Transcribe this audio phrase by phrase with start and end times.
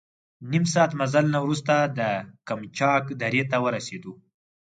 [0.51, 1.99] نیم ساعت مزل نه وروسته د
[2.47, 4.13] قمچاق درې ته ورسېدو.